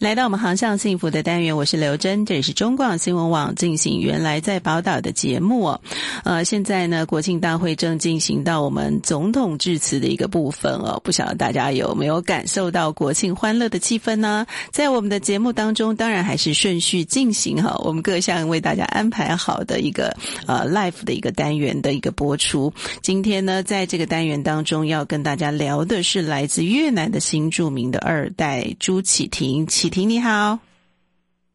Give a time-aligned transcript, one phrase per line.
[0.00, 5.80] 来到我们航向幸福的单元，我是刘真，这里是中广新闻网进行原来在宝岛的节目哦。
[6.24, 14.46] 呃，现在呢，国庆大会正进行到我们总统致辞的一个部分哦，不晓得大家有没有感受到国庆欢乐的气氛呢？
[14.72, 22.72] 在我们的节目当中，当然还是顺序进行哈，我们各项为大家安排好的一个呃 live 的一个单元的一个播出。
[23.02, 30.58] 今天呢，在这个单元当中要跟大家聊的是来自越南的新著名的二代朱启婷启婷你好，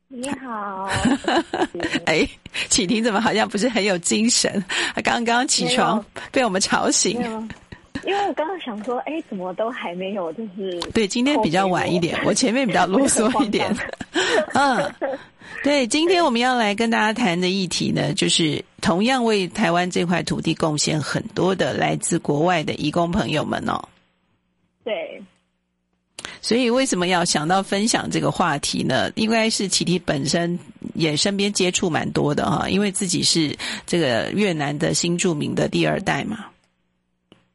[0.10, 0.90] 你好。
[2.06, 2.28] 哎，
[2.70, 4.64] 启婷怎么好像不是很有精神？
[4.94, 7.20] 他刚刚起床被我们吵醒。
[8.06, 10.32] 因为我刚刚想说，哎，怎么都还没有？
[10.34, 13.74] 就是对，今天比较晚一点，我前面比较 啰嗦一点。
[14.54, 14.94] 嗯，
[15.64, 23.82] 对，今天我们要来跟大家谈的议题呢，就是同样为台湾这块土地贡献很多的来自国外的移工朋友们哦。
[24.84, 25.24] 对。
[26.46, 29.12] 所以为什么要想到分享这个话题呢？
[29.16, 30.60] 应该是启婷本身
[30.94, 36.46] 也身边接触蛮多的哈，因为自己是这个越南的新著名的第二代嘛。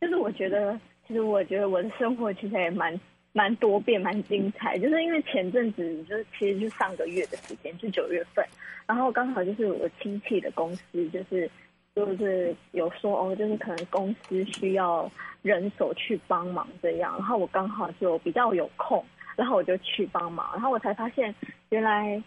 [0.01, 3.01] 就是我觉得，其实我觉得我的生活其实也蛮
[3.33, 4.77] 蛮多变、蛮精彩。
[4.77, 8.45] 就是因为前阵子，就是其实就上个月的时间，就九月份，
[8.89, 11.49] 然后刚好就是我亲戚的公司，就是。
[11.95, 15.11] 就是有说哦，就是可能公司需要
[15.43, 19.05] 人手去帮忙这样，然后我刚好就比较有空，
[19.37, 21.35] 然后我就去帮忙，然后我才发现
[21.71, 22.23] 原来，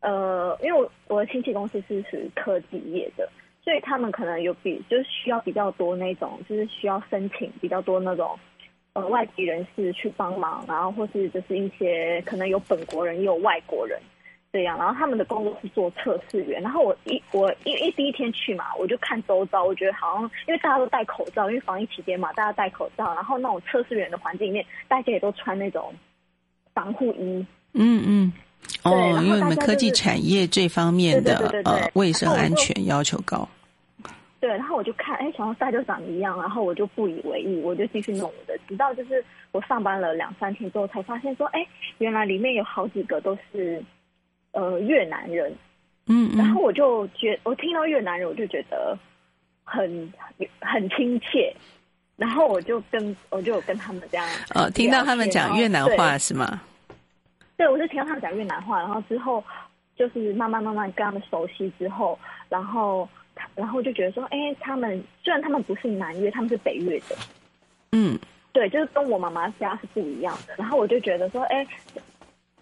[0.00, 3.28] 呃，因为我我的亲戚公司是属于科技业的，
[3.62, 8.38] 所以他们可能有比就是需要比较多那种，就是需要申请比较多那种
[8.94, 14.00] 呃外籍人士去帮忙，然后或是就是一些可能有本国人也有外国人。
[14.54, 16.62] 这样，然后他们的工作是做测试员。
[16.62, 23.12] 然后我一我一一第一天去嘛，我就看周遭，我觉得好像因为大家都戴口罩，因为防疫期间嘛，大家戴口罩。
[23.14, 25.92] 然后那种测试员的环境里面，大家也都穿那种
[26.72, 27.44] 防护衣。
[27.72, 28.32] 嗯嗯。
[28.84, 33.48] 哦，因为我们科技产业这方面的呃卫生安全要求高。
[34.38, 38.56] 对，然后我就看，哎，想说大家都长一样，然后我就不以为意，我就继续弄我的。
[38.68, 41.66] 直到就是我上班了两三天之后，才发现说，哎，
[41.98, 43.82] 原来里面有好几个都是。
[44.54, 45.52] 呃，越南人，
[46.06, 48.96] 嗯，嗯，然后我就觉，我听到越南人，我就觉得
[49.64, 50.12] 很
[50.60, 51.52] 很亲切，
[52.14, 56.60] 然后我就跟我就跟他们这样，呃、哦，听到他们讲越南话是吗？
[57.56, 59.42] 对，我是听到他们讲越南话，然后之后
[59.96, 62.16] 就是慢慢慢慢跟他们熟悉之后，
[62.48, 63.08] 然后
[63.56, 67.16] 然后就觉得说，哎，他们虽然他们不是南越，他们是北越的，
[67.90, 68.16] 嗯，
[68.52, 71.66] 对，就是跟我妈妈家是不一样的，然后我就觉得说，哎。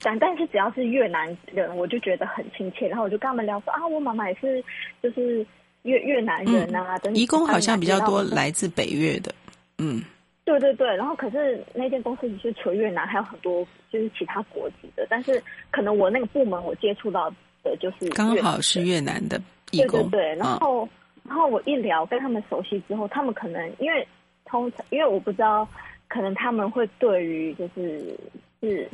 [0.03, 4.63] 但但是只要是越南人，我就觉得很亲切，然后我就跟他们聊说啊，我妈妈也是，
[5.03, 5.47] 就是
[5.83, 6.99] 越越南人啊。
[6.99, 9.33] 等、嗯、移工好像比较多来自北越的，
[9.79, 10.03] 嗯，
[10.45, 10.97] 对对对。
[10.97, 15.07] 然后可是那间公司只是除了越南，还有很多就是其他国籍的。
[15.09, 20.35] 但是可能我那个部门我接触到的就是刚好是越南的移工，对对对。
[20.37, 20.89] 然后、嗯、
[21.29, 24.07] 然后我一聊跟他们熟悉之后，他们可能因为
[24.45, 25.69] 通常因为我不知道，
[26.09, 28.19] 可能他们会对于就是
[28.61, 28.89] 是。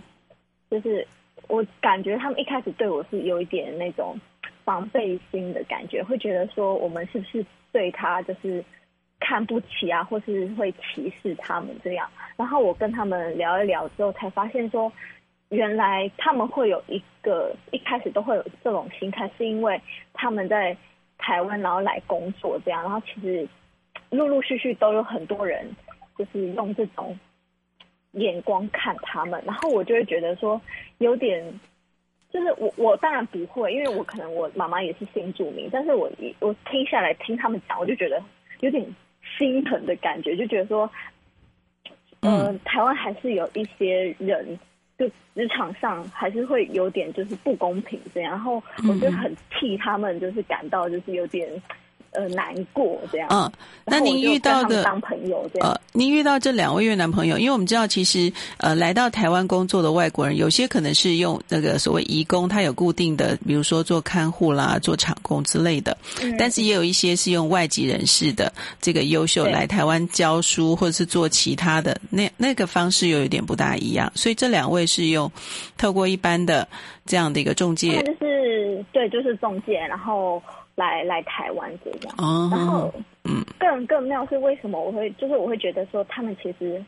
[0.81, 1.07] 就是
[1.49, 4.19] 我感觉他们一开始对我是有一点那种
[4.65, 8.65] 防备心的感觉，会觉得说我们是不是对他就是
[9.19, 12.09] 看不起啊，或是会歧视他们这样。
[12.37, 14.93] 然后我跟他们聊一聊之后，才发现说，
[15.49, 19.81] 原来他们会有一个一开始都会有这种心态，是因为
[20.13, 20.77] 他们在
[21.17, 23.49] 台湾然后来工作这样，然后其实
[24.11, 25.69] 陆陆续续都有很多人
[26.17, 27.19] 就是用这种。
[28.19, 30.61] 眼光看他们，然后我就会觉得说
[30.99, 31.43] 有点，
[32.31, 38.23] 就是我我当然不会，因为我可能我妈妈也是新住民，但是我我听下来听他们讲，我就觉得
[38.61, 38.85] 有点
[39.39, 40.91] 心疼的感觉，就觉得说，
[42.21, 44.59] 呃，台湾还是有一些人，
[44.99, 51.49] 就职场上还是会有点就是不公平这样，然后我就很替他们，就是感到就是有点。
[52.19, 53.29] 呃，难过这样。
[53.31, 53.49] 嗯，
[53.85, 55.71] 那您遇到的当朋友这样。
[55.71, 65.97] 呃，您遇到这两位越南朋友，因为我们知道，其实呃，来到台湾工作的外国人，有些可能是用那个所谓移工，他有固定的，比如说做看护啦、做厂工之类的。
[66.21, 66.35] 嗯。
[66.37, 74.11] 但是也有一些是用外籍人士的这个优秀来台湾教书，或者是做其他的，那那个方式又有点不大一样。
[74.17, 75.31] 所以这两位是用
[75.77, 76.67] 透过一般的
[77.07, 80.43] 这样的一个中介，就是对，就是中介，然后。
[80.79, 82.95] 来来台湾这样，oh, 然后
[83.25, 86.81] 嗯，更更妙是为什么我会就是我会觉得说他们其实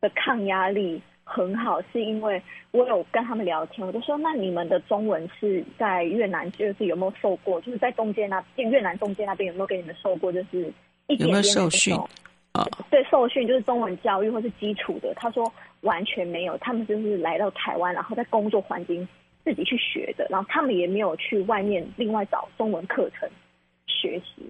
[0.00, 2.42] 的抗压力很好，是因为
[2.72, 10.72] 我有跟他们聊天，我就说，那你们的中文是在越南就是有没有受过，就是在中间那边越南中间那边有没有给你们受过，就是
[11.06, 11.96] 一点点的有没有受训？
[12.54, 12.66] 啊？
[12.90, 15.14] 对，受训就是中文教育或是基础的。
[15.14, 15.50] 他说
[15.82, 19.06] 完全没有，他们就是来到台湾，然后在工作环境
[19.44, 23.28] 自己去学的，然后他们也没有去外面另外找中文课程
[23.86, 24.42] 学习，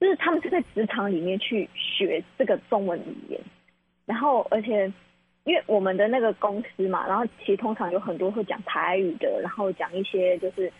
[0.00, 3.40] 就是他们是在职场里面去学这个中文语言，
[4.06, 4.92] 然后而且
[5.44, 10.72] 因为我们的那个公司嘛，然后其实通常有很多会讲台语的，然后讲一些就是。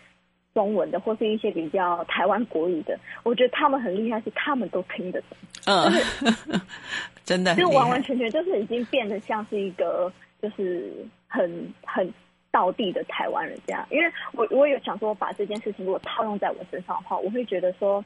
[0.53, 5.37] 中文的或是一些比较台湾国语的，我觉得他们很厉害，是他们都听得懂。
[5.65, 6.61] 嗯，就是、
[7.23, 10.11] 真的，就完完全全就是已经变得像是一个
[10.41, 10.91] 就是
[11.29, 12.05] 很很
[12.51, 13.85] 道地的台湾人这样。
[13.89, 18.03] 因为我我有想说，把这件事情如果套用在我身上的话，我会觉得说，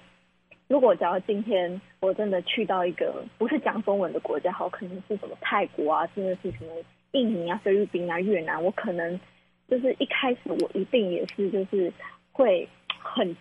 [0.67, 6.71] 如果假如今天我真的去到一个不是讲中文的国家，好，可能是什么泰国啊，甚至是什么
[7.11, 9.19] 印尼啊、菲律宾啊、越南，我可能
[9.67, 11.91] 就是一开始我一定也是就是。
[12.37, 12.67] 会
[12.99, 13.33] 很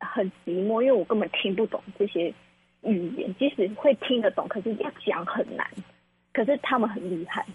[0.00, 2.34] 很寂寞，因为我根本听不懂这些
[2.82, 5.64] 语言，即使会听得懂，可是要讲很难。
[6.32, 7.46] 可是他们很厉害。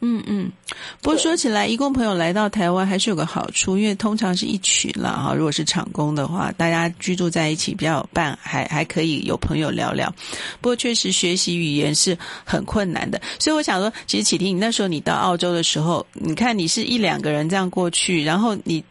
[0.00, 0.52] 嗯嗯，
[1.00, 5.34] 不过说起来，移工朋友来到台湾还是有个好处，因为通常是一群了哈。
[5.34, 10.12] 如果是厂工的话，大家居住在一起比较有伴，还还可以有朋友聊聊。
[10.60, 18.84] 不过确实学习语言是很困难的，所以我想说，其实启婷，你那时候你到澳洲的时候，你看你是一两个人这样过去，然后你。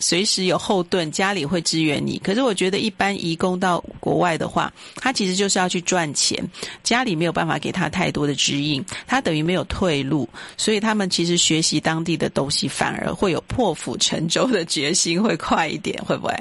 [0.00, 2.18] 随时有后盾，家里会支援你。
[2.18, 6.36] 可是我觉得，一般移工到国外的话，他其实就是要去赚钱，
[6.82, 10.28] 家里没有办法给他太多的指引，他等于没有退路。
[10.56, 16.34] 所以他们其实学习当地的东西，反而会有破釜沉舟的决心，会快一点，会不会？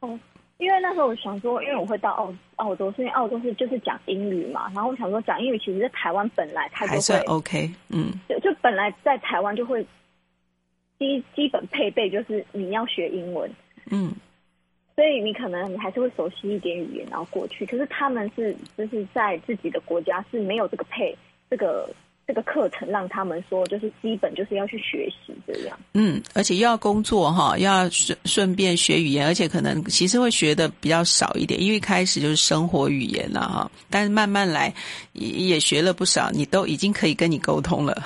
[0.00, 0.18] 哦，
[0.58, 4.68] 因为那时候我想说，因为我会到澳澳洲，是因为澳洲是就是讲英语嘛。
[4.74, 9.86] 然后我想说，讲英语其实在台湾本来他就会还算 OK，嗯，就就本来在台湾就会。
[10.98, 13.50] 基基本配备就是你要学英文，
[13.90, 14.12] 嗯，
[14.94, 17.66] 所以你可能你还是会熟悉一点语言，然后过去。
[17.66, 21.16] 可是他们是就是在自己的国家是没有这个配
[21.50, 21.88] 这个
[22.26, 25.78] 这个课程，让他们说就是基本就是要去学习这样。
[25.92, 34.74] 嗯，而且又要工作哈，要顺顺便学语言，而且可能其实会学的比较少一点，因为开始就是生活语言了哈，但是慢慢来
[35.12, 38.02] 也也学了不少，你都已经可以跟你沟通了。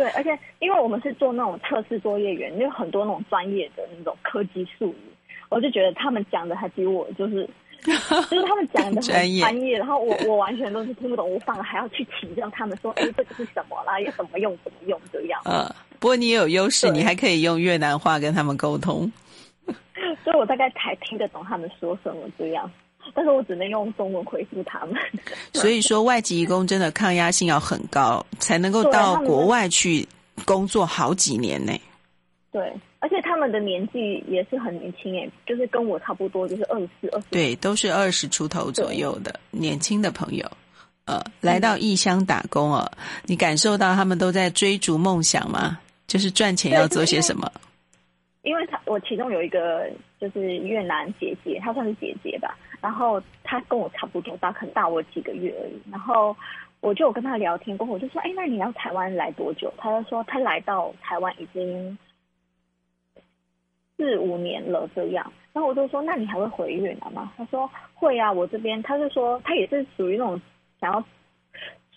[0.00, 0.30] 对，而且
[0.60, 5.12] 因为我们是做那种测试作业员，有很多那种专业的那种科技术语，
[5.50, 7.46] 我就觉得他们讲的还比我就是，
[7.84, 15.38] 就是他们讲的很专业，然后我 我完全都是听不懂，我反而还要去请教他们说，哎，这个是什么啦，要怎么用，怎么用这样。
[15.44, 19.12] 呃，不过你也有优势，你还可以用越南话跟他们沟通，
[20.24, 22.70] 所以我大概才听得懂他们说什么这样。
[23.14, 24.94] 但是我只能用中文回复他们。
[25.52, 30.06] 所以说，外籍移工真的抗压性要很高，才能够到国外去
[30.44, 31.72] 工作好几年呢。
[32.52, 32.60] 对，
[32.98, 37.26] 而且他们的年纪也是很年轻诶，就是跟我差不多，就是二十四、二十。
[37.30, 40.50] 对，都是二十出头左右的年轻的朋友。
[41.06, 42.90] 呃，来到异乡打工哦，
[43.24, 45.78] 你感受到他们都在追逐梦想吗？
[46.06, 47.50] 就是赚钱要做些什么？
[48.42, 52.56] 因为他，我其中有一个就是越南姐姐，她算是姐姐吧。
[52.80, 55.78] 然后她跟我差不多大，可能大我几个月而已。
[55.90, 56.34] 然后
[56.80, 61.98] 我就有跟她聊天过后，我就说：“哎，那你来台湾来多久？”她就说：“她来到台湾已经
[63.98, 70.40] 四五年了，这样。”然后我就说：“那你还会回越南吗？”她说：“会啊，我这边。”她就说：“她也是属于那种
[70.80, 71.04] 想要。”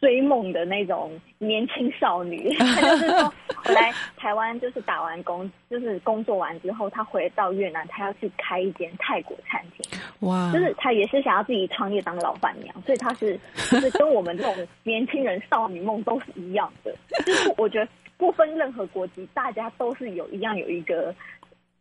[0.03, 3.33] 追梦的那种年轻少女，她就是说，
[3.63, 9.99] 我来台湾就是打完工，就是工作完之后，她回到越南，她要去开一间泰国餐厅。
[10.19, 10.51] 哇！
[10.51, 13.39] 就是她也是想要自己创业当老板娘，所以她是
[13.71, 16.93] 就是跟我们这种年轻人少女梦都是一样的。
[17.25, 21.15] 就是我觉得不分任何国籍，大家都是有一样有一个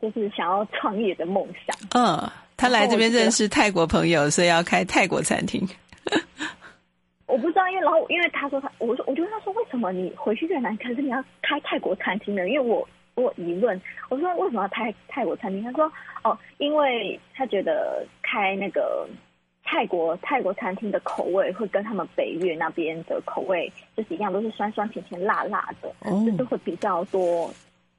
[0.00, 1.76] 就是想要创业的梦想。
[1.90, 5.66] 嗯，她来这边认识泰国朋友，所以要开泰国餐厅。
[7.32, 12.46] 我不知道，因为然后因为他说他，我说我就问他说，为什么你回去越南，可是你要开泰国餐厅呢？
[12.46, 15.62] 因为我我有疑问，我说为什么要开泰国餐厅？
[15.62, 15.90] 他说
[16.24, 19.08] 哦，因为他觉得开那个
[19.64, 27.50] 泰国泰国餐厅的口味会跟他们北越那边的口味就是一样，都是酸酸甜甜辣辣的，嗯、就是会比较多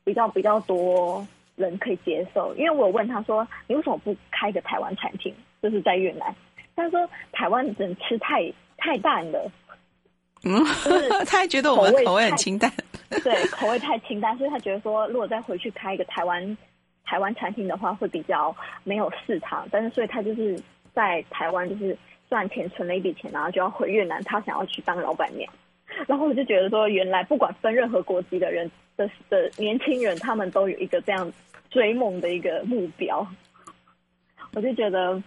[0.04, 2.54] 比较比较多人可以接受。
[2.56, 5.34] 因为我有问他说，你为什么不开个台湾餐厅？
[5.60, 6.36] 就是在越南，
[6.76, 8.54] 他说台湾人吃太。
[8.84, 9.50] 太淡了，
[10.44, 10.62] 嗯，
[11.26, 12.70] 他还觉得我们口味很清淡，
[13.24, 16.58] 对，口味太清淡，所以他觉得说，如果再回去开一个台湾
[17.06, 19.66] 台湾餐厅的话，会比较没有市场。
[19.72, 20.62] 但是，所以他就是
[20.94, 21.98] 在台湾就是
[22.30, 25.50] 赚钱存了一笔钱，然后就要回越南，他想要去当老板娘。
[26.06, 31.32] 然后我就觉得说，原来不管分任何国籍的人的的年轻人，他们都有一个这样
[31.70, 33.26] 追梦的一个目标。
[34.54, 35.24] 我就觉得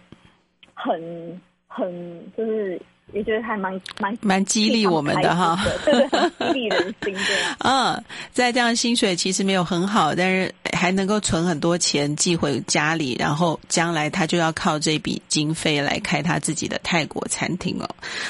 [0.75, 2.79] 很很就是。
[3.13, 7.57] 也觉得还蛮蛮蛮激励我们的哈，对对，激励人心 对啊。
[7.59, 17.89] 嗯，在这样薪水其实没有很好，但是还能够存很多钱寄回家里，然后将来他就要靠这笔经费来开他自己的泰国餐厅哦。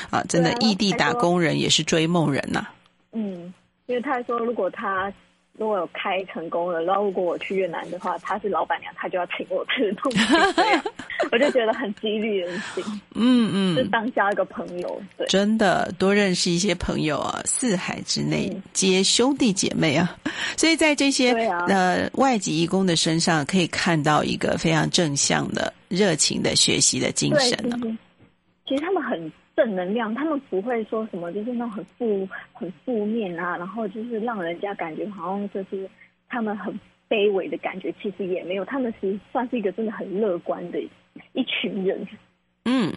[0.09, 2.73] 啊，真的异地打工人也是追梦人呐、啊。
[3.13, 3.53] 嗯，
[3.87, 5.11] 因为他说如果他。
[5.57, 10.19] 如果有开成功了，然后如果我去越南的话，他是老板娘，他就要请我吃东西，
[11.31, 12.83] 我就觉得很激励人心。
[13.15, 20.15] 嗯嗯，就当交一个朋友，对，真的多认识一些朋友啊，四海之内皆兄弟姐妹啊。
[20.55, 27.75] 所以在这些、啊、呃外籍义工的身上，可以看到一个非常正向的、热情的学习的精神呢。
[28.67, 29.31] 其实他们很。
[29.57, 35.89] 正能量，他们不会说什么，就是那种很负、很负面啊，然后就是让人家感觉好像就是
[36.29, 40.79] 他们很卑微的感觉，其实也没有，他们其实算是一个真的很乐观的
[41.33, 42.07] 一群人。
[42.65, 42.93] 嗯。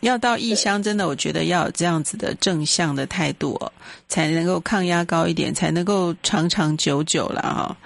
[0.00, 3.72] 要到异乡，真的，我觉得要有这样子的正向的态度哦，
[4.08, 7.76] 才能够抗压高一点，才能够长长久久了哈。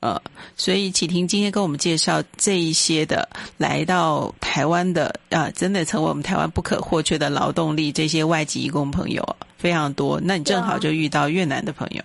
[0.00, 0.20] 呃，
[0.56, 9.24] 所以启婷今天跟我们介绍这一些的来到台湾的啊，真的成为我们台湾不可或缺的劳动力，这些外籍移工朋友
[9.56, 10.20] 非常多。
[10.22, 12.02] 那你正好就遇到越南的朋友。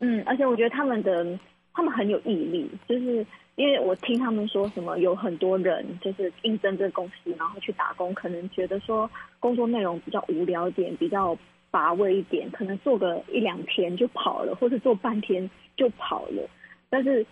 [0.00, 1.26] 嗯，而且我觉得他们的
[1.74, 3.26] 他们很有毅力，就是。
[3.58, 9.10] 因为我听他们说什么，有很多人就是应征这个公司，然后去打工，可能觉得说
[9.40, 11.36] 工作内容比较无聊点，比较
[11.70, 16.48] 乏味一点，可能做个一两天就跑了，或者做半天就跑了，
[16.88, 17.26] 但是。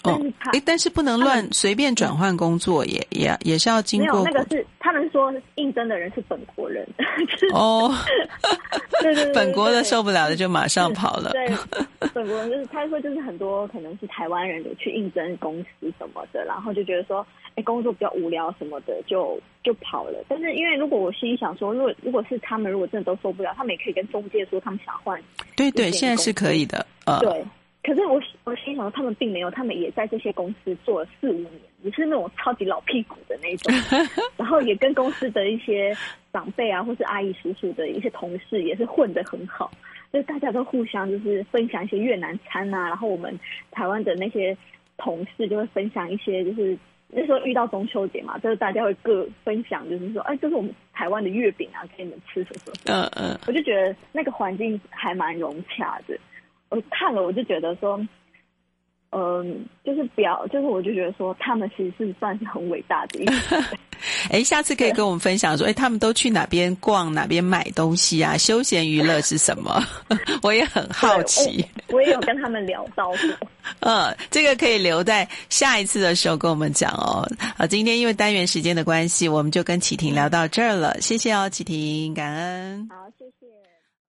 [0.00, 4.22] 但是他，哎，但是不能乱随便转换工作，也也也是要经过。
[4.24, 6.86] 没有，那个是他们说应征的人是本国人。
[7.52, 7.92] 哦，
[9.02, 11.30] 对，对对对，本国的受不了的就马上跑了。
[11.30, 11.48] 对，
[12.14, 17.26] 本国人就是他说就是很多可能是台湾人有去应征公司什么的，然后就觉得说，
[17.56, 20.24] 哎，工作比较无聊什么的，就就跑了。
[20.28, 25.20] 但是因为如果我心里想说，如果如果是他们，如果真的都受不了，他们也可以跟中介说他们想换。
[25.56, 26.86] 对对，现在是可以的。
[27.04, 27.44] 呃，对。
[27.88, 31.52] 可是我我心想，他们并没有，他们也在这些公司做了四五年，
[31.82, 33.74] 也是那种超级老屁股的那种，
[34.36, 35.96] 然后也跟公司的一些
[36.30, 39.70] 长辈啊，或是阿姨叔叔的一些同事也是混得很好，
[40.12, 43.40] 就是大家都互相就是分享一些越南餐啊，然后我们
[43.70, 44.54] 台湾的那些
[44.98, 46.76] 同事就会分享一些，就是
[47.08, 56.14] 那时候遇到中秋节嘛，就是大家会各分享，就是说，哎，这是我们台湾的月饼啊，给你们吃什么什么，嗯嗯，我就觉得那个环境还蛮融洽的。
[56.70, 57.98] 我看了，我就觉得说，
[59.10, 59.44] 嗯、呃，
[59.84, 63.24] 就是不要，就是我就觉得说，他们其实是算是很伟大的。
[64.30, 68.36] 哎，下次可以跟我们分享说，哎，他们都去哪边逛，哪边买东西啊？
[68.36, 69.82] 休闲娱乐是什么？
[70.42, 71.64] 我也很好奇。
[71.88, 73.18] 我，我也有跟他们聊到过。
[73.80, 77.26] 嗯，这个可以留在下一次的时候跟我们讲哦。
[77.56, 81.00] 好，今天因为单元时间的关系，我们就跟启婷聊到这儿了。
[81.00, 82.88] 谢谢哦，启婷，感恩。
[82.90, 83.37] 好，谢谢。